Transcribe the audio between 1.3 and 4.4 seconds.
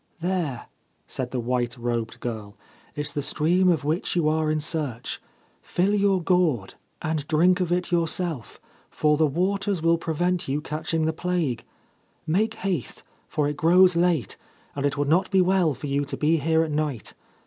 white robed girl,' is the stream of which you